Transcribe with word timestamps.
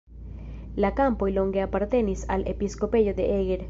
La 0.85 0.91
kampoj 1.01 1.29
longe 1.37 1.63
apartenis 1.69 2.27
al 2.37 2.51
episkopejo 2.57 3.19
de 3.23 3.33
Eger. 3.41 3.59